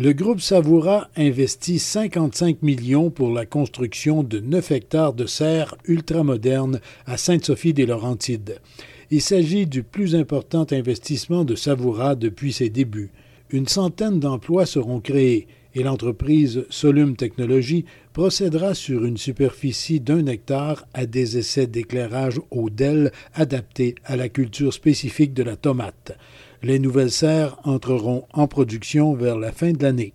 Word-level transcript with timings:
Le 0.00 0.12
groupe 0.12 0.40
Savoura 0.40 1.08
investit 1.16 1.80
55 1.80 2.62
millions 2.62 3.10
pour 3.10 3.32
la 3.32 3.46
construction 3.46 4.22
de 4.22 4.38
9 4.38 4.70
hectares 4.70 5.12
de 5.12 5.26
serres 5.26 5.74
ultramodernes 5.86 6.80
à 7.04 7.16
Sainte-Sophie-des-Laurentides. 7.16 8.60
Il 9.10 9.20
s'agit 9.20 9.66
du 9.66 9.82
plus 9.82 10.14
important 10.14 10.64
investissement 10.70 11.44
de 11.44 11.56
Savoura 11.56 12.14
depuis 12.14 12.52
ses 12.52 12.70
débuts. 12.70 13.10
Une 13.50 13.66
centaine 13.66 14.20
d'emplois 14.20 14.66
seront 14.66 15.00
créés 15.00 15.48
et 15.74 15.82
l'entreprise 15.82 16.64
Solum 16.70 17.16
Technologies 17.16 17.84
procédera 18.12 18.74
sur 18.74 19.04
une 19.04 19.16
superficie 19.16 19.98
d'un 19.98 20.26
hectare 20.26 20.86
à 20.94 21.06
des 21.06 21.38
essais 21.38 21.66
d'éclairage 21.66 22.40
au 22.52 22.70
DEL 22.70 23.10
adaptés 23.34 23.96
à 24.04 24.14
la 24.14 24.28
culture 24.28 24.72
spécifique 24.72 25.34
de 25.34 25.42
la 25.42 25.56
tomate. 25.56 26.16
Les 26.62 26.80
nouvelles 26.80 27.12
serres 27.12 27.56
entreront 27.62 28.24
en 28.32 28.48
production 28.48 29.14
vers 29.14 29.38
la 29.38 29.52
fin 29.52 29.70
de 29.70 29.80
l'année. 29.80 30.12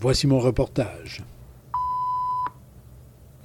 Voici 0.00 0.26
mon 0.26 0.38
reportage. 0.38 1.22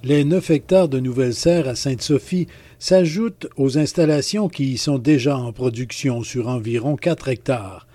Les 0.02 0.24
9 0.24 0.50
hectares 0.50 0.88
de 0.88 0.98
nouvelles 0.98 1.34
serres 1.34 1.68
à 1.68 1.74
Sainte-Sophie 1.74 2.46
s'ajoutent 2.78 3.48
aux 3.56 3.76
installations 3.76 4.48
qui 4.48 4.72
y 4.72 4.78
sont 4.78 4.98
déjà 4.98 5.36
en 5.36 5.52
production 5.52 6.22
sur 6.22 6.48
environ 6.48 6.96
4 6.96 7.28
hectares. 7.28 7.86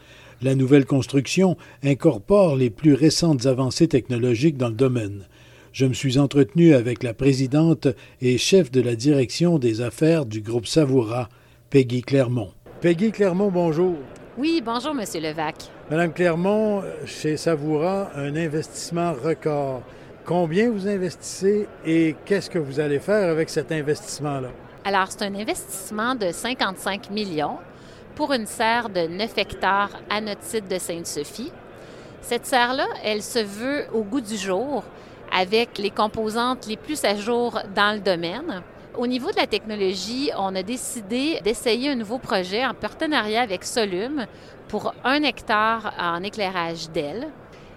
La 0.44 0.54
nouvelle 0.54 0.86
construction 0.86 1.58
incorpore 1.84 2.56
les 2.56 2.70
plus 2.70 2.94
récentes 2.94 3.48
avancées 3.48 3.88
technologiques 3.88 4.58
dans 4.58 4.70
le 4.70 4.76
domaine. 4.76 5.24
Je 5.72 5.88
me 5.88 5.94
suis 5.94 6.20
entretenu 6.20 6.76
avec 6.76 7.02
la 7.02 7.16
présidente 7.16 7.88
et 8.22 8.38
chef 8.38 8.70
de 8.70 8.82
la 8.82 8.96
direction 8.96 9.58
des 9.58 9.82
affaires 9.82 10.28
du 10.28 10.42
groupe 10.42 10.68
Savoura, 10.68 11.30
Peggy 11.72 12.02
Clermont. 12.02 12.52
Peggy 12.82 13.12
Clermont, 13.12 13.50
bonjour. 13.50 13.96
Oui, 14.36 14.64
bonjour, 14.66 14.96
Monsieur 14.96 15.22
Levac. 15.22 15.56
Madame 15.92 16.12
Clermont, 16.12 16.82
chez 17.06 17.38
Savoura, 17.38 18.10
un 18.16 18.36
investissement 18.36 19.14
record. 19.14 19.84
Combien 20.26 20.72
vous 20.72 20.88
investissez 20.88 21.68
et 21.86 22.16
qu'est-ce 22.26 22.50
que 22.50 22.58
vous 22.58 22.80
allez 22.80 22.98
faire 22.98 23.30
avec 23.30 23.48
cet 23.52 23.72
investissement-là? 23.72 24.50
Alors, 24.86 25.06
c'est 25.12 25.22
un 25.22 25.36
investissement 25.36 26.16
de 26.16 26.32
55 26.32 27.12
millions 27.12 27.60
pour 28.16 28.34
une 28.34 28.48
serre 28.48 28.90
de 28.90 29.02
9 29.02 29.38
hectares 29.38 29.92
à 30.10 30.20
notre 30.20 30.42
site 30.42 30.68
de 30.68 30.80
Sainte-Sophie. 30.80 31.52
Cette 32.22 32.48
serre-là, 32.48 32.88
elle 33.04 33.22
se 33.22 33.38
veut 33.38 33.86
au 33.94 34.02
goût 34.02 34.22
du 34.22 34.36
jour 34.36 34.84
avec 35.32 35.78
les 35.78 35.92
composantes 35.92 36.66
les 36.66 36.78
plus 36.78 37.06
à 37.06 37.16
jour 37.16 37.60
dans 37.76 37.94
le 37.94 38.00
domaine. 38.00 38.64
Au 38.96 39.08
niveau 39.08 39.32
de 39.32 39.38
la 39.38 39.48
technologie, 39.48 40.30
on 40.38 40.54
a 40.54 40.62
décidé 40.62 41.40
d'essayer 41.44 41.90
un 41.90 41.96
nouveau 41.96 42.20
projet 42.20 42.64
en 42.64 42.76
partenariat 42.76 43.42
avec 43.42 43.64
Solum 43.64 44.28
pour 44.68 44.94
un 45.04 45.24
hectare 45.24 45.96
en 46.00 46.22
éclairage 46.22 46.92
d'ailes. 46.92 47.28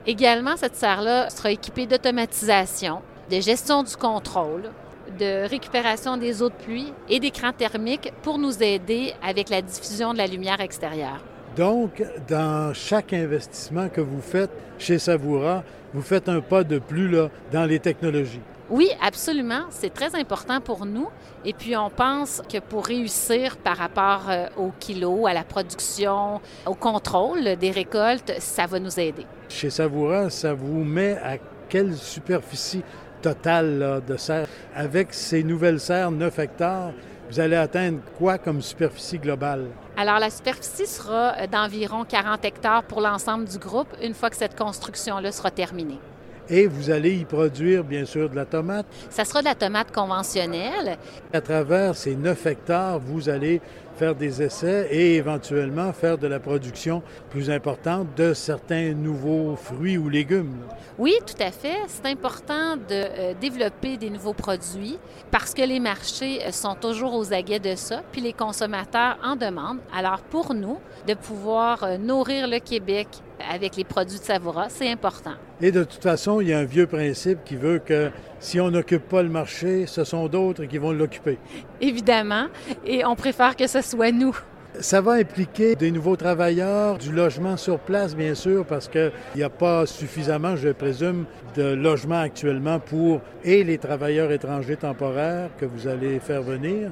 Également, 0.07 0.59
cette 0.59 0.77
serre-là 0.77 1.31
sera 1.31 1.51
équipée 1.53 1.87
d'automatisation, 1.87 3.01
de 3.31 3.41
gestion 3.41 3.83
du 3.83 3.97
contrôle, 3.97 4.71
de 5.19 5.49
récupération 5.49 6.19
des 6.19 6.43
eaux 6.43 6.51
de 6.51 6.55
pluie 6.55 6.93
et 7.09 7.19
d'écrans 7.19 7.53
thermiques 7.53 8.13
pour 8.23 8.37
nous 8.37 8.63
aider 8.63 9.15
avec 9.23 9.49
la 9.49 9.63
diffusion 9.63 10.13
de 10.13 10.19
la 10.19 10.27
lumière 10.27 10.61
extérieure. 10.61 11.25
Donc, 11.57 12.05
dans 12.29 12.75
chaque 12.75 13.15
investissement 13.15 13.89
que 13.89 14.03
vous 14.03 14.21
faites 14.21 14.51
chez 14.79 14.99
Savoura, 14.99 15.65
vous 15.95 16.03
faites 16.03 16.29
un 16.29 16.43
pas 16.43 16.63
de 16.65 16.79
plus 16.79 17.09
là, 17.09 17.31
dans 17.51 17.65
les 17.65 17.79
technologies. 17.79 18.43
Oui, 18.69 18.91
absolument. 19.01 19.63
C'est 19.71 19.95
très 19.95 20.15
important 20.15 20.61
pour 20.61 20.85
nous. 20.85 21.09
Et 21.47 21.55
puis, 21.55 21.75
on 21.75 21.89
pense 21.89 22.43
que 22.53 22.59
pour 22.59 22.85
réussir 22.85 23.57
par 23.57 23.79
rapport 23.79 24.29
euh, 24.29 24.49
au 24.59 24.71
kilo, 24.79 25.27
à 25.27 25.33
la 25.33 25.45
production, 25.45 26.43
au 26.67 26.75
contrôle 26.75 27.57
des 27.57 27.71
récoltes, 27.71 28.35
ça 28.39 28.67
va 28.67 28.79
nous 28.79 29.01
aider. 29.01 29.25
Chez 29.49 29.71
Savoura, 29.71 30.29
ça 30.29 30.53
vous 30.53 30.85
met 30.85 31.17
à 31.25 31.39
quelle 31.71 31.95
superficie 31.95 32.83
totale 33.23 34.03
de 34.07 34.17
serre? 34.19 34.47
Avec 34.75 35.15
ces 35.15 35.43
nouvelles 35.43 35.81
serres, 35.81 36.11
9 36.11 36.39
hectares, 36.39 36.93
vous 37.31 37.41
allez 37.41 37.57
atteindre 37.57 37.99
quoi 38.19 38.39
comme 38.39 38.63
superficie 38.63 39.19
globale? 39.19 39.67
Alors, 39.97 40.19
la 40.19 40.31
superficie 40.31 40.87
sera 40.87 41.35
euh, 41.39 41.47
d'environ 41.47 42.05
40 42.05 42.45
hectares 42.45 42.85
pour 42.85 43.01
l'ensemble 43.01 43.47
du 43.47 43.59
groupe 43.59 43.89
une 44.03 44.15
fois 44.15 44.31
que 44.31 44.37
cette 44.37 44.57
construction-là 44.57 45.33
sera 45.33 45.51
terminée. 45.51 45.99
Et 46.49 46.67
vous 46.67 46.91
allez 46.91 47.17
y 47.17 47.25
produire, 47.25 47.83
bien 47.83 48.05
sûr, 48.05 48.31
de 48.31 48.37
la 48.37 48.45
tomate. 48.45 48.87
Ça 49.11 49.25
sera 49.25 49.41
de 49.41 49.47
la 49.47 49.55
tomate 49.55 49.93
conventionnelle. 49.93 50.97
À 51.33 51.41
travers 51.41 51.95
ces 51.97 52.15
9 52.15 52.47
hectares, 52.47 52.99
vous 53.01 53.29
allez 53.29 53.61
faire 53.97 54.15
des 54.15 54.43
essais 54.43 54.89
et 54.91 55.17
éventuellement 55.17 55.93
faire 55.93 56.19
de 56.19 56.27
la 56.27 56.39
production 56.39 57.03
plus 57.31 57.51
importante 57.51 58.09
de 58.17 58.35
certains 58.35 58.93
nouveaux 58.93 59.57
fruits 59.57 59.97
ou 59.97 60.09
légumes. 60.09 60.57
Oui, 60.99 61.15
tout 61.27 61.43
à 61.43 61.51
fait. 61.51 61.77
C'est 61.89 62.07
important 62.07 62.77
de 62.77 62.83
euh, 62.91 63.35
développer 63.41 63.97
des 63.97 64.11
nouveaux 64.11 64.35
produits 64.35 64.99
parce 65.31 65.55
que 65.55 65.63
les 65.63 65.81
marchés 65.81 66.41
euh, 66.47 66.53
sont 66.53 66.75
toujours 66.75 67.15
aux 67.15 67.33
aguets 67.33 67.59
de 67.59 67.75
ça, 67.75 68.03
puis 68.13 68.21
les 68.21 68.33
consommateurs 68.33 69.17
en 69.25 69.35
demandent. 69.35 69.81
Alors 69.95 70.21
pour 70.21 70.53
nous, 70.55 70.79
de 71.07 71.15
pouvoir 71.15 71.83
euh, 71.83 71.97
nourrir 71.97 72.49
le 72.49 72.59
Québec 72.59 73.09
avec 73.51 73.77
les 73.77 73.85
produits 73.85 74.19
de 74.19 74.25
Savoura, 74.25 74.69
c'est 74.69 74.91
important. 74.91 75.35
Et 75.61 75.73
de 75.73 75.85
toute 75.85 76.03
façon, 76.03 76.41
il 76.41 76.49
y 76.49 76.53
a 76.53 76.59
un 76.59 76.65
vieux 76.65 76.87
principe 76.87 77.39
qui 77.45 77.57
veut 77.57 77.79
que 77.79 78.11
si 78.41 78.61
on 78.61 78.71
n'occupe 78.71 79.09
pas 79.09 79.23
le 79.23 79.29
marché, 79.29 79.87
ce 79.87 80.05
sont 80.05 80.29
d'autres 80.29 80.65
qui 80.65 80.79
vont 80.79 80.93
l'occuper. 80.93 81.39
Évidemment, 81.81 82.47
et 82.85 83.05
on 83.05 83.17
préfère 83.17 83.57
que 83.57 83.67
ce 83.67 83.81
soit 83.81 84.13
nous. 84.13 84.37
Ça 84.79 85.01
va 85.01 85.13
impliquer 85.13 85.75
des 85.75 85.91
nouveaux 85.91 86.17
travailleurs, 86.17 86.99
du 86.99 87.11
logement 87.11 87.57
sur 87.57 87.79
place, 87.79 88.15
bien 88.15 88.35
sûr, 88.35 88.67
parce 88.67 88.89
qu'il 88.89 89.11
n'y 89.35 89.43
a 89.43 89.49
pas 89.49 89.87
suffisamment, 89.87 90.55
je 90.55 90.69
présume, 90.69 91.25
de 91.55 91.63
logements 91.63 92.21
actuellement 92.21 92.79
pour 92.79 93.23
et 93.43 93.65
les 93.65 93.79
travailleurs 93.79 94.31
étrangers 94.33 94.77
temporaires 94.77 95.49
que 95.59 95.65
vous 95.65 95.89
allez 95.89 96.19
faire 96.19 96.43
venir, 96.43 96.91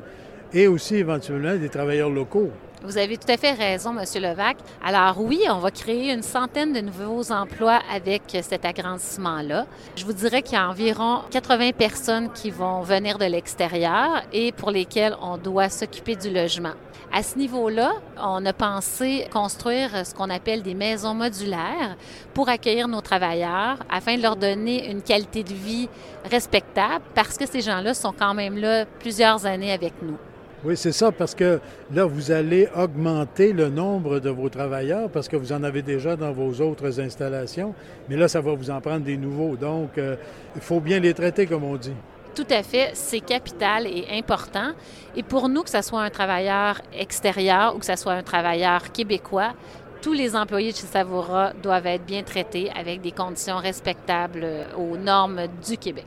et 0.55 0.67
aussi 0.67 0.97
éventuellement 0.97 1.57
des 1.57 1.69
travailleurs 1.69 2.09
locaux. 2.09 2.51
Vous 2.85 2.99
avez 2.99 3.17
tout 3.17 3.33
à 3.33 3.39
fait 3.39 3.53
raison, 3.53 3.99
M. 3.99 4.05
Levac. 4.23 4.59
Alors 4.85 5.19
oui, 5.19 5.41
on 5.49 5.57
va 5.57 5.71
créer 5.71 6.13
une 6.13 6.23
centaine 6.23 6.75
de 6.75 6.81
nouveaux 6.81 7.33
emplois 7.33 7.81
avec 7.91 8.25
cet 8.43 8.67
agrandissement-là. 8.67 9.65
Je 9.97 10.05
vous 10.05 10.13
dirais 10.13 10.43
qu'il 10.43 10.53
y 10.53 10.61
a 10.61 10.69
environ 10.69 11.21
80 11.31 11.71
personnes 11.73 12.31
qui 12.31 12.51
vont 12.51 12.83
venir 12.83 13.17
de 13.17 13.25
l'extérieur 13.25 14.23
et 14.35 14.53
pour 14.53 14.71
lesquelles 14.71 15.17
on 15.23 15.39
doit 15.39 15.71
s'occuper 15.71 16.15
du 16.15 16.29
logement. 16.29 16.75
À 17.11 17.23
ce 17.23 17.39
niveau-là, 17.39 17.91
on 18.23 18.45
a 18.45 18.53
pensé 18.53 19.29
construire 19.33 20.05
ce 20.05 20.15
qu'on 20.15 20.29
appelle 20.29 20.63
des 20.63 20.75
maisons 20.75 21.15
modulaires 21.15 21.97
pour 22.35 22.51
accueillir 22.51 22.87
nos 22.87 23.01
travailleurs 23.01 23.79
afin 23.89 24.19
de 24.19 24.23
leur 24.23 24.37
donner 24.37 24.91
une 24.91 25.01
qualité 25.01 25.43
de 25.43 25.55
vie 25.55 25.89
respectable 26.31 27.03
parce 27.15 27.39
que 27.39 27.47
ces 27.47 27.63
gens-là 27.63 27.95
sont 27.95 28.13
quand 28.13 28.35
même 28.35 28.59
là 28.59 28.85
plusieurs 28.99 29.47
années 29.47 29.73
avec 29.73 29.95
nous. 30.03 30.19
Oui, 30.65 30.79
c'est 30.79 30.93
ça, 30.93 31.13
parce 31.13 31.35
que 31.35 31.61
là, 31.93 32.07
vous 32.07 32.31
allez 32.31 32.69
augmenter 32.75 33.53
le 33.53 33.69
nombre 33.69 34.19
de 34.19 34.31
vos 34.31 34.49
travailleurs 34.49 35.11
parce 35.11 35.29
que 35.29 35.37
vous 35.37 35.53
en 35.53 35.63
avez 35.63 35.83
déjà 35.83 36.17
dans 36.17 36.33
vos 36.33 36.63
autres 36.63 37.01
installations, 37.01 37.75
mais 38.09 38.17
là, 38.17 38.29
ça 38.29 38.41
va 38.41 38.55
vous 38.55 38.71
en 38.71 38.81
prendre 38.81 39.05
des 39.05 39.19
nouveaux. 39.19 39.57
Donc, 39.57 39.99
euh, 39.99 40.17
il 40.57 40.63
faut 40.63 40.81
bien 40.81 41.01
les 41.01 41.13
traiter, 41.13 41.47
comme 41.47 41.65
on 41.65 41.77
dit. 41.77 41.93
Tout 42.35 42.47
à 42.49 42.63
fait, 42.63 42.93
c'est 42.95 43.21
capital 43.21 43.87
et 43.87 44.07
important. 44.11 44.73
Et 45.15 45.23
pour 45.23 45.51
nous, 45.51 45.65
que 45.65 45.71
ce 45.71 45.83
soit 45.83 46.01
un 46.01 46.09
travailleur 46.09 46.81
extérieur 46.99 47.77
ou 47.77 47.79
que 47.79 47.87
ce 47.87 47.97
soit 47.97 48.15
un 48.15 48.23
travailleur 48.23 48.91
québécois, 48.91 49.53
tous 50.01 50.15
les 50.15 50.35
employés 50.35 50.73
de 50.73 50.77
chez 50.77 50.87
Savoura 50.87 51.53
doivent 51.63 51.87
être 51.87 52.07
bien 52.07 52.23
traités 52.23 52.71
avec 52.75 53.03
des 53.03 53.13
conditions 53.13 53.59
respectables 53.59 54.47
aux 54.79 54.97
normes 54.97 55.43
du 55.67 55.77
Québec. 55.77 56.07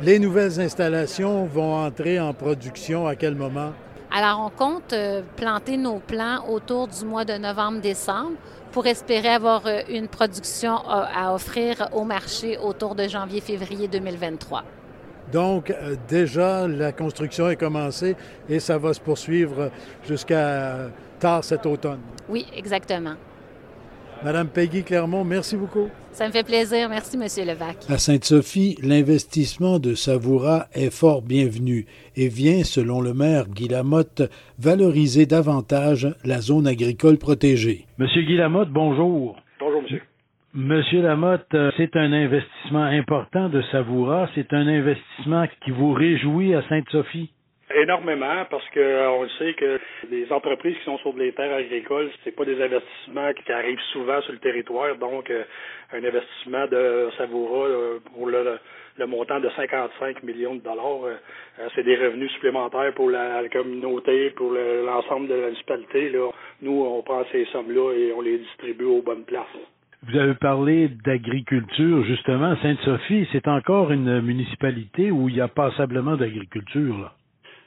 Les 0.00 0.18
nouvelles 0.18 0.60
installations 0.60 1.44
vont 1.46 1.76
entrer 1.76 2.18
en 2.18 2.34
production 2.34 3.06
à 3.06 3.14
quel 3.14 3.36
moment? 3.36 3.72
Alors, 4.10 4.40
on 4.46 4.50
compte 4.50 4.92
euh, 4.92 5.22
planter 5.36 5.76
nos 5.76 5.98
plants 5.98 6.48
autour 6.48 6.88
du 6.88 7.04
mois 7.04 7.24
de 7.24 7.34
novembre-décembre 7.34 8.36
pour 8.70 8.86
espérer 8.86 9.28
avoir 9.28 9.66
euh, 9.66 9.80
une 9.88 10.08
production 10.08 10.78
à 10.88 11.34
offrir 11.34 11.88
au 11.92 12.04
marché 12.04 12.58
autour 12.58 12.94
de 12.94 13.08
janvier-février 13.08 13.88
2023. 13.88 14.64
Donc, 15.32 15.70
euh, 15.70 15.96
déjà, 16.08 16.68
la 16.68 16.92
construction 16.92 17.48
est 17.48 17.56
commencée 17.56 18.16
et 18.48 18.60
ça 18.60 18.78
va 18.78 18.92
se 18.92 19.00
poursuivre 19.00 19.70
jusqu'à 20.06 20.90
tard 21.18 21.42
cet 21.42 21.66
automne. 21.66 22.00
Oui, 22.28 22.46
exactement. 22.54 23.14
Madame 24.22 24.48
Peggy 24.48 24.82
Clermont, 24.84 25.24
merci 25.24 25.56
beaucoup. 25.56 25.88
Ça 26.12 26.28
me 26.28 26.32
fait 26.32 26.44
plaisir. 26.44 26.88
Merci, 26.88 27.18
Monsieur 27.18 27.44
Levac. 27.44 27.76
À 27.88 27.98
Sainte-Sophie, 27.98 28.76
l'investissement 28.82 29.78
de 29.78 29.94
Savoura 29.94 30.66
est 30.72 30.94
fort 30.94 31.22
bienvenu 31.22 31.86
et 32.14 32.28
vient, 32.28 32.62
selon 32.62 33.00
le 33.00 33.14
maire 33.14 33.48
Guy 33.48 33.68
Lamotte, 33.68 34.22
valoriser 34.58 35.26
davantage 35.26 36.06
la 36.24 36.40
zone 36.40 36.66
agricole 36.66 37.18
protégée. 37.18 37.86
Monsieur 37.98 38.22
Guy 38.22 38.36
Lamotte, 38.36 38.70
bonjour. 38.70 39.36
Bonjour, 39.58 39.82
monsieur. 39.82 40.02
Monsieur 40.54 41.02
Lamotte, 41.02 41.52
euh, 41.54 41.72
c'est 41.76 41.96
un 41.96 42.12
investissement 42.12 42.84
important 42.84 43.48
de 43.48 43.60
Savoura. 43.72 44.28
C'est 44.36 44.52
un 44.52 44.68
investissement 44.68 45.46
qui 45.64 45.72
vous 45.72 45.92
réjouit 45.92 46.54
à 46.54 46.62
Sainte-Sophie? 46.68 47.30
Énormément, 47.74 48.44
parce 48.50 48.68
que 48.70 48.80
euh, 48.80 49.22
le 49.22 49.28
sait 49.38 49.54
que 49.54 49.80
les 50.10 50.30
entreprises 50.32 50.76
qui 50.78 50.84
sont 50.84 50.98
sur 50.98 51.12
des 51.14 51.32
terres 51.32 51.56
agricoles, 51.56 52.10
c'est 52.22 52.30
pas 52.34 52.44
des 52.44 52.60
investissements 52.62 53.32
qui 53.32 53.52
arrivent 53.52 53.80
souvent 53.92 54.20
sur 54.22 54.32
le 54.32 54.38
territoire. 54.38 54.96
Donc, 54.96 55.30
euh, 55.30 55.42
un 55.92 56.04
investissement 56.04 56.66
de 56.66 57.08
Savoura 57.18 57.68
pour 58.14 58.28
le, 58.28 58.58
montant 59.06 59.40
de 59.40 59.48
55 59.56 60.22
millions 60.22 60.54
de 60.54 60.60
dollars, 60.60 61.18
c'est 61.74 61.82
des 61.82 61.96
revenus 61.96 62.30
supplémentaires 62.32 62.92
pour 62.94 63.10
la, 63.10 63.42
communauté, 63.48 64.30
pour 64.30 64.52
l'ensemble 64.52 65.28
de 65.28 65.34
la 65.34 65.46
municipalité. 65.46 66.10
Là. 66.10 66.30
Nous, 66.62 66.82
on 66.84 67.02
prend 67.02 67.24
ces 67.30 67.44
sommes-là 67.46 67.92
et 67.92 68.12
on 68.12 68.20
les 68.22 68.38
distribue 68.38 68.84
aux 68.84 69.02
bonnes 69.02 69.24
places. 69.24 69.46
Vous 70.06 70.18
avez 70.18 70.34
parlé 70.34 70.88
d'agriculture, 71.04 72.04
justement. 72.04 72.56
Sainte-Sophie, 72.62 73.28
c'est 73.32 73.48
encore 73.48 73.90
une 73.90 74.20
municipalité 74.20 75.10
où 75.10 75.28
il 75.28 75.36
y 75.36 75.40
a 75.40 75.48
passablement 75.48 76.16
d'agriculture. 76.16 77.12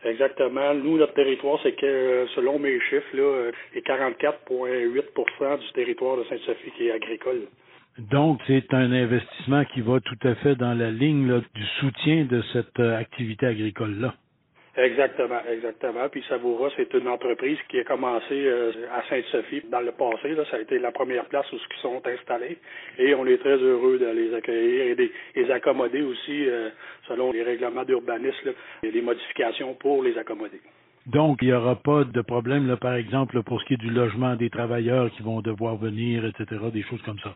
Exactement. 0.03 0.73
Nous, 0.75 0.97
notre 0.97 1.13
territoire, 1.13 1.59
c'est 1.63 1.73
que, 1.73 2.27
selon 2.35 2.59
mes 2.59 2.79
chiffres, 2.81 3.15
là, 3.15 3.51
est 3.73 3.85
44,8% 3.85 5.59
du 5.59 5.71
territoire 5.73 6.17
de 6.17 6.23
Sainte-Sophie 6.25 6.71
qui 6.77 6.87
est 6.87 6.91
agricole. 6.91 7.47
Donc, 7.97 8.39
c'est 8.45 8.73
un 8.73 8.91
investissement 8.91 9.65
qui 9.65 9.81
va 9.81 9.99
tout 9.99 10.19
à 10.23 10.35
fait 10.35 10.55
dans 10.55 10.77
la 10.77 10.91
ligne 10.91 11.41
du 11.55 11.65
soutien 11.79 12.25
de 12.25 12.43
cette 12.53 12.79
euh, 12.79 12.95
activité 12.95 13.47
agricole-là. 13.47 14.13
Exactement, 14.77 15.39
exactement. 15.51 16.07
Puis 16.09 16.23
Savoura, 16.29 16.69
c'est 16.77 16.93
une 16.93 17.07
entreprise 17.07 17.57
qui 17.67 17.79
a 17.79 17.83
commencé 17.83 18.25
euh, 18.31 18.71
à 18.93 19.01
Sainte-Sophie 19.09 19.63
dans 19.71 19.79
le 19.79 19.91
passé. 19.91 20.35
Là, 20.35 20.43
ça 20.51 20.57
a 20.57 20.59
été 20.59 20.77
la 20.77 20.91
première 20.91 21.25
place 21.25 21.51
où 21.51 21.55
ils 21.55 21.81
sont 21.81 21.99
installés. 22.05 22.59
Et 22.99 23.15
on 23.15 23.25
est 23.25 23.39
très 23.39 23.57
heureux 23.57 23.97
de 23.97 24.05
les 24.05 24.35
accueillir 24.35 24.91
et 24.91 24.95
de 24.95 25.09
les 25.35 25.51
accommoder 25.51 26.03
aussi 26.03 26.47
euh, 26.47 26.69
selon 27.07 27.31
les 27.31 27.41
règlements 27.41 27.85
d'urbanisme 27.85 28.53
et 28.83 28.91
les 28.91 29.01
modifications 29.01 29.73
pour 29.73 30.03
les 30.03 30.15
accommoder. 30.15 30.61
Donc, 31.07 31.39
il 31.41 31.47
n'y 31.47 31.53
aura 31.53 31.75
pas 31.75 32.03
de 32.03 32.21
problème, 32.21 32.77
par 32.77 32.93
exemple, 32.93 33.41
pour 33.41 33.59
ce 33.61 33.65
qui 33.65 33.73
est 33.73 33.77
du 33.77 33.89
logement 33.89 34.35
des 34.35 34.51
travailleurs 34.51 35.09
qui 35.11 35.23
vont 35.23 35.41
devoir 35.41 35.77
venir, 35.77 36.23
etc., 36.23 36.45
des 36.71 36.83
choses 36.83 37.01
comme 37.01 37.17
ça? 37.19 37.35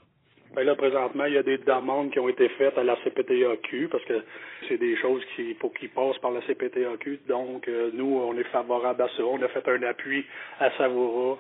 Ben 0.54 0.66
là, 0.66 0.76
présentement, 0.76 1.26
il 1.26 1.34
y 1.34 1.38
a 1.38 1.44
des 1.44 1.58
demandes 1.60 2.12
qui 2.12 2.20
ont 2.20 2.28
été 2.28 2.50
faites 2.50 2.78
à 2.78 2.84
la 2.84 2.98
CPTAQ 2.98 3.88
parce 3.90 4.04
que 4.04 4.22
c'est 4.68 4.78
des 4.78 4.98
choses 4.98 5.24
qui 5.36 5.54
faut 5.56 5.70
qu'ils 5.70 5.90
passent 5.90 6.18
par 6.18 6.32
la 6.32 6.42
CPTAQ. 6.42 7.22
Donc, 7.30 7.68
euh, 7.70 7.90
nous, 7.94 8.18
on 8.18 8.38
est 8.38 8.50
favorable 8.52 9.02
à 9.02 9.08
ça. 9.16 9.24
On 9.24 9.42
a 9.42 9.48
fait 9.48 9.66
un 9.70 9.82
appui 9.84 10.26
à 10.60 10.70
Savoura 10.72 11.38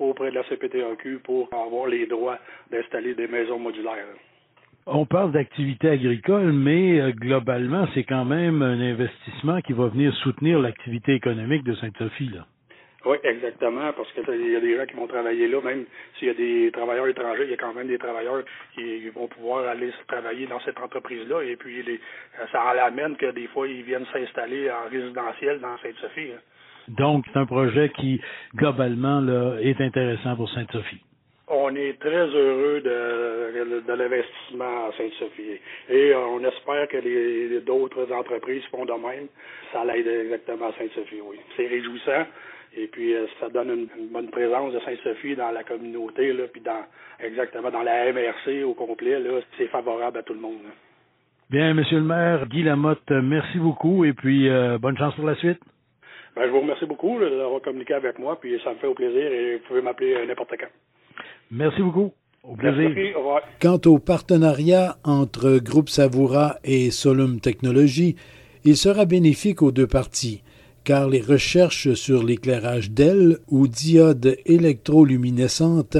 auprès 0.00 0.30
de 0.30 0.34
la 0.34 0.42
CPTAQ 0.44 1.20
pour 1.22 1.48
avoir 1.52 1.86
les 1.86 2.06
droits 2.06 2.38
d'installer 2.70 3.14
des 3.14 3.28
maisons 3.28 3.60
modulaires. 3.60 4.16
On 4.86 5.06
parle 5.06 5.30
d'activité 5.32 5.90
agricole, 5.90 6.52
mais 6.52 7.00
euh, 7.00 7.12
globalement, 7.12 7.86
c'est 7.94 8.04
quand 8.04 8.24
même 8.24 8.62
un 8.62 8.80
investissement 8.80 9.60
qui 9.60 9.72
va 9.72 9.86
venir 9.86 10.12
soutenir 10.16 10.58
l'activité 10.58 11.14
économique 11.14 11.62
de 11.62 11.74
Sainte-Sophie. 11.76 12.30
Là. 12.34 12.46
Oui, 13.08 13.16
exactement, 13.24 13.90
parce 13.94 14.12
qu'il 14.12 14.52
y 14.52 14.54
a 14.54 14.60
des 14.60 14.76
gens 14.76 14.84
qui 14.84 14.94
vont 14.94 15.06
travailler 15.06 15.48
là, 15.48 15.62
même 15.62 15.86
s'il 16.18 16.28
y 16.28 16.30
a 16.30 16.34
des 16.34 16.70
travailleurs 16.70 17.06
étrangers, 17.06 17.44
il 17.44 17.50
y 17.50 17.54
a 17.54 17.56
quand 17.56 17.72
même 17.72 17.88
des 17.88 17.96
travailleurs 17.96 18.42
qui 18.74 19.08
vont 19.08 19.28
pouvoir 19.28 19.66
aller 19.66 19.90
travailler 20.06 20.46
dans 20.46 20.60
cette 20.60 20.78
entreprise-là, 20.78 21.40
et 21.40 21.56
puis 21.56 21.82
les, 21.84 21.98
ça 22.52 22.62
en 22.66 22.76
amène 22.76 23.16
que 23.16 23.30
des 23.30 23.46
fois, 23.46 23.66
ils 23.66 23.82
viennent 23.82 24.04
s'installer 24.12 24.70
en 24.70 24.90
résidentiel 24.90 25.58
dans 25.58 25.78
Sainte-Sophie. 25.78 26.32
Hein. 26.36 26.40
Donc, 26.88 27.24
c'est 27.32 27.38
un 27.38 27.46
projet 27.46 27.88
qui, 27.96 28.20
globalement, 28.54 29.22
là, 29.22 29.56
est 29.62 29.80
intéressant 29.80 30.36
pour 30.36 30.50
Sainte-Sophie. 30.50 31.00
On 31.50 31.74
est 31.76 31.98
très 31.98 32.26
heureux 32.26 32.82
de, 32.82 33.80
de 33.88 33.92
l'investissement 33.94 34.88
à 34.88 34.92
Sainte-Sophie. 34.98 35.58
Et 35.88 36.14
on 36.14 36.44
espère 36.44 36.86
que 36.88 36.98
les, 36.98 37.60
d'autres 37.60 38.12
entreprises 38.12 38.64
font 38.66 38.84
de 38.84 38.92
même. 38.92 39.28
Ça 39.72 39.82
l'aide 39.86 40.06
exactement 40.06 40.66
à 40.66 40.72
Sainte-Sophie, 40.72 41.22
oui. 41.22 41.38
C'est 41.56 41.68
réjouissant. 41.68 42.26
Et 42.76 42.86
puis, 42.86 43.14
euh, 43.14 43.26
ça 43.40 43.48
donne 43.48 43.70
une, 43.70 44.08
bonne 44.12 44.28
présence 44.28 44.72
de 44.72 44.80
Saint-Sophie 44.80 45.36
dans 45.36 45.50
la 45.50 45.64
communauté, 45.64 46.32
là, 46.32 46.44
puis 46.52 46.60
dans 46.60 46.84
exactement 47.20 47.70
dans 47.70 47.82
la 47.82 48.12
MRC 48.12 48.62
au 48.64 48.74
complet. 48.74 49.18
Là, 49.18 49.40
c'est 49.56 49.68
favorable 49.68 50.18
à 50.18 50.22
tout 50.22 50.34
le 50.34 50.40
monde. 50.40 50.58
Bien, 51.50 51.72
Monsieur 51.72 51.98
le 51.98 52.04
maire, 52.04 52.46
Guy 52.46 52.62
Lamotte, 52.62 53.10
merci 53.10 53.58
beaucoup 53.58 54.04
et 54.04 54.12
puis 54.12 54.50
euh, 54.50 54.76
bonne 54.76 54.98
chance 54.98 55.14
pour 55.14 55.24
la 55.24 55.34
suite. 55.36 55.58
Ben, 56.36 56.42
je 56.44 56.50
vous 56.50 56.60
remercie 56.60 56.84
beaucoup 56.84 57.18
d'avoir 57.18 57.62
communiqué 57.62 57.94
avec 57.94 58.18
moi, 58.18 58.38
puis 58.38 58.60
ça 58.62 58.70
me 58.70 58.76
fait 58.76 58.86
au 58.86 58.94
plaisir 58.94 59.32
et 59.32 59.56
vous 59.56 59.62
pouvez 59.66 59.80
m'appeler 59.80 60.14
euh, 60.14 60.26
n'importe 60.26 60.54
quand. 60.60 60.68
Merci 61.50 61.80
beaucoup. 61.80 62.12
Au 62.44 62.54
plaisir. 62.54 62.90
Merci, 62.90 63.14
au 63.14 63.18
revoir. 63.18 63.42
Quant 63.60 63.80
au 63.86 63.98
partenariat 63.98 64.96
entre 65.04 65.58
Groupe 65.58 65.88
Savoura 65.88 66.56
et 66.64 66.90
Solum 66.90 67.40
Technologies, 67.40 68.16
il 68.64 68.76
sera 68.76 69.06
bénéfique 69.06 69.62
aux 69.62 69.72
deux 69.72 69.86
parties 69.86 70.42
car 70.84 71.08
les 71.08 71.20
recherches 71.20 71.94
sur 71.94 72.22
l'éclairage 72.22 72.90
d'ailes 72.90 73.38
ou 73.48 73.68
diodes 73.68 74.36
électroluminescentes 74.46 75.98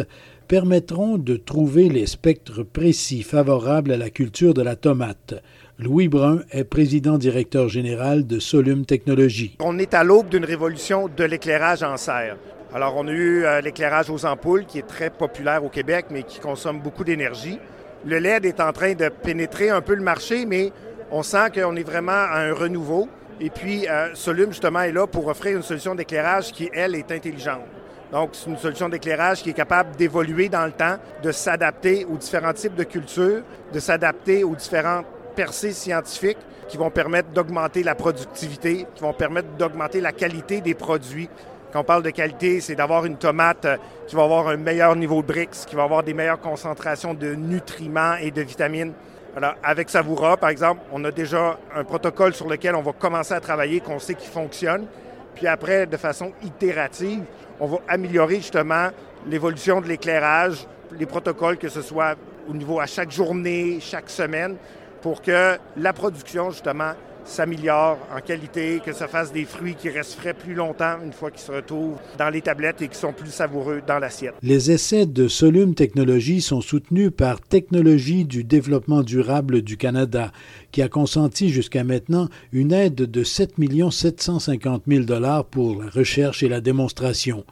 permettront 0.48 1.18
de 1.18 1.36
trouver 1.36 1.88
les 1.88 2.06
spectres 2.06 2.62
précis 2.62 3.22
favorables 3.22 3.92
à 3.92 3.96
la 3.98 4.10
culture 4.10 4.54
de 4.54 4.62
la 4.62 4.76
tomate. 4.76 5.34
Louis 5.78 6.08
Brun 6.08 6.40
est 6.50 6.64
président 6.64 7.18
directeur 7.18 7.68
général 7.68 8.26
de 8.26 8.40
Solum 8.40 8.84
Technologies. 8.84 9.56
On 9.60 9.78
est 9.78 9.94
à 9.94 10.02
l'aube 10.02 10.28
d'une 10.28 10.44
révolution 10.44 11.08
de 11.14 11.24
l'éclairage 11.24 11.82
en 11.82 11.96
serre. 11.96 12.36
Alors, 12.74 12.96
on 12.96 13.06
a 13.06 13.12
eu 13.12 13.44
euh, 13.44 13.60
l'éclairage 13.60 14.10
aux 14.10 14.26
ampoules 14.26 14.66
qui 14.66 14.78
est 14.78 14.86
très 14.86 15.08
populaire 15.08 15.64
au 15.64 15.68
Québec, 15.68 16.06
mais 16.10 16.22
qui 16.22 16.40
consomme 16.40 16.80
beaucoup 16.80 17.04
d'énergie. 17.04 17.58
Le 18.04 18.18
LED 18.18 18.44
est 18.44 18.60
en 18.60 18.72
train 18.72 18.94
de 18.94 19.08
pénétrer 19.08 19.70
un 19.70 19.80
peu 19.80 19.94
le 19.94 20.02
marché, 20.02 20.46
mais 20.46 20.72
on 21.10 21.22
sent 21.22 21.50
qu'on 21.54 21.76
est 21.76 21.82
vraiment 21.82 22.12
à 22.12 22.40
un 22.40 22.52
renouveau. 22.52 23.08
Et 23.40 23.50
puis, 23.50 23.88
euh, 23.88 24.14
Solum, 24.14 24.50
justement, 24.50 24.80
est 24.80 24.92
là 24.92 25.06
pour 25.06 25.28
offrir 25.28 25.56
une 25.56 25.62
solution 25.62 25.94
d'éclairage 25.94 26.52
qui, 26.52 26.68
elle, 26.72 26.94
est 26.96 27.10
intelligente. 27.12 27.62
Donc, 28.10 28.30
c'est 28.32 28.50
une 28.50 28.56
solution 28.56 28.88
d'éclairage 28.88 29.42
qui 29.42 29.50
est 29.50 29.54
capable 29.54 29.94
d'évoluer 29.94 30.48
dans 30.48 30.64
le 30.64 30.72
temps, 30.72 30.96
de 31.22 31.30
s'adapter 31.30 32.04
aux 32.04 32.16
différents 32.16 32.52
types 32.52 32.74
de 32.74 32.84
cultures, 32.84 33.42
de 33.72 33.78
s'adapter 33.78 34.42
aux 34.44 34.56
différentes 34.56 35.06
percées 35.36 35.72
scientifiques 35.72 36.38
qui 36.68 36.76
vont 36.76 36.90
permettre 36.90 37.28
d'augmenter 37.30 37.82
la 37.82 37.94
productivité, 37.94 38.86
qui 38.94 39.02
vont 39.02 39.12
permettre 39.12 39.48
d'augmenter 39.58 40.00
la 40.00 40.12
qualité 40.12 40.60
des 40.60 40.74
produits. 40.74 41.28
Quand 41.72 41.80
on 41.80 41.84
parle 41.84 42.02
de 42.02 42.10
qualité, 42.10 42.60
c'est 42.60 42.74
d'avoir 42.74 43.04
une 43.04 43.16
tomate 43.16 43.64
euh, 43.66 43.76
qui 44.06 44.16
va 44.16 44.24
avoir 44.24 44.48
un 44.48 44.56
meilleur 44.56 44.96
niveau 44.96 45.20
de 45.22 45.26
brix, 45.26 45.48
qui 45.66 45.76
va 45.76 45.84
avoir 45.84 46.02
des 46.02 46.14
meilleures 46.14 46.40
concentrations 46.40 47.14
de 47.14 47.34
nutriments 47.34 48.16
et 48.16 48.30
de 48.30 48.42
vitamines 48.42 48.94
alors, 49.36 49.54
avec 49.62 49.90
Savoura, 49.90 50.36
par 50.36 50.50
exemple, 50.50 50.80
on 50.92 51.04
a 51.04 51.10
déjà 51.10 51.58
un 51.74 51.84
protocole 51.84 52.34
sur 52.34 52.48
lequel 52.48 52.74
on 52.74 52.82
va 52.82 52.92
commencer 52.92 53.34
à 53.34 53.40
travailler, 53.40 53.80
qu'on 53.80 53.98
sait 53.98 54.14
qu'il 54.14 54.30
fonctionne. 54.30 54.86
Puis 55.34 55.46
après, 55.46 55.86
de 55.86 55.96
façon 55.96 56.32
itérative, 56.42 57.22
on 57.60 57.66
va 57.66 57.78
améliorer 57.88 58.36
justement 58.36 58.88
l'évolution 59.26 59.80
de 59.80 59.86
l'éclairage, 59.86 60.66
les 60.98 61.06
protocoles, 61.06 61.58
que 61.58 61.68
ce 61.68 61.82
soit 61.82 62.16
au 62.48 62.54
niveau 62.54 62.80
à 62.80 62.86
chaque 62.86 63.10
journée, 63.10 63.78
chaque 63.80 64.10
semaine, 64.10 64.56
pour 65.02 65.22
que 65.22 65.58
la 65.76 65.92
production, 65.92 66.50
justement, 66.50 66.92
s'améliore 67.28 67.98
en 68.14 68.20
qualité, 68.20 68.80
que 68.84 68.92
ça 68.92 69.08
fasse 69.08 69.32
des 69.32 69.44
fruits 69.44 69.74
qui 69.74 69.88
restent 69.88 70.14
frais 70.14 70.34
plus 70.34 70.54
longtemps 70.54 70.96
une 71.04 71.12
fois 71.12 71.30
qu'ils 71.30 71.40
se 71.40 71.52
retrouvent 71.52 71.98
dans 72.18 72.30
les 72.30 72.42
tablettes 72.42 72.82
et 72.82 72.88
qui 72.88 72.98
sont 72.98 73.12
plus 73.12 73.30
savoureux 73.30 73.82
dans 73.86 73.98
l'assiette. 73.98 74.34
Les 74.42 74.70
essais 74.70 75.06
de 75.06 75.28
Solum 75.28 75.74
Technologies 75.74 76.40
sont 76.40 76.60
soutenus 76.60 77.10
par 77.16 77.40
Technologie 77.40 78.24
du 78.24 78.44
développement 78.44 79.02
durable 79.02 79.62
du 79.62 79.76
Canada, 79.76 80.32
qui 80.72 80.82
a 80.82 80.88
consenti 80.88 81.50
jusqu'à 81.50 81.84
maintenant 81.84 82.28
une 82.52 82.72
aide 82.72 82.94
de 82.94 83.24
7 83.24 83.54
750 83.90 84.82
000 84.86 85.04
dollars 85.04 85.44
pour 85.44 85.82
la 85.82 85.90
recherche 85.90 86.42
et 86.42 86.48
la 86.48 86.60
démonstration. 86.60 87.44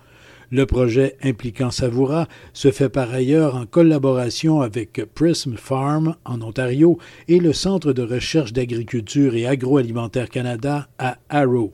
Le 0.50 0.64
projet 0.64 1.16
impliquant 1.22 1.70
Savoura 1.70 2.28
se 2.52 2.70
fait 2.70 2.88
par 2.88 3.12
ailleurs 3.12 3.56
en 3.56 3.66
collaboration 3.66 4.60
avec 4.60 5.04
Prism 5.14 5.56
Farm 5.56 6.14
en 6.24 6.40
Ontario 6.40 6.98
et 7.26 7.40
le 7.40 7.52
Centre 7.52 7.92
de 7.92 8.02
recherche 8.02 8.52
d'agriculture 8.52 9.34
et 9.34 9.46
agroalimentaire 9.46 10.28
Canada 10.28 10.88
à 10.98 11.18
Arrow. 11.28 11.72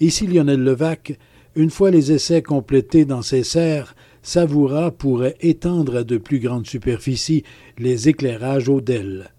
Ici 0.00 0.26
Lionel 0.26 0.62
Levac. 0.62 1.18
Une 1.54 1.70
fois 1.70 1.90
les 1.90 2.12
essais 2.12 2.42
complétés 2.42 3.06
dans 3.06 3.22
ces 3.22 3.42
serres, 3.42 3.94
Savoura 4.20 4.90
pourrait 4.90 5.36
étendre 5.40 5.96
à 5.96 6.04
de 6.04 6.18
plus 6.18 6.38
grandes 6.38 6.66
superficies 6.66 7.44
les 7.78 8.10
éclairages 8.10 8.68
au 8.68 8.82
DEL. 8.82 9.30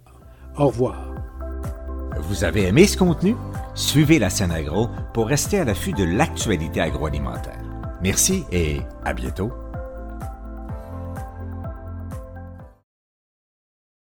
Au 0.57 0.67
revoir. 0.67 1.13
Vous 2.23 2.43
avez 2.43 2.63
aimé 2.63 2.87
ce 2.87 2.97
contenu? 2.97 3.35
Suivez 3.75 4.17
la 4.17 4.31
scène 4.31 4.51
agro 4.51 4.87
pour 5.13 5.27
rester 5.27 5.59
à 5.59 5.65
l'affût 5.65 5.93
de 5.93 6.03
l'actualité 6.03 6.81
agroalimentaire. 6.81 7.56
Merci 8.01 8.43
et 8.51 8.81
à 9.05 9.13
bientôt. 9.13 9.51